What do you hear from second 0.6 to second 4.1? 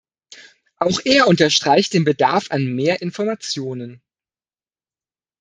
Auch er unterstreicht den Bedarf an mehr Informationen.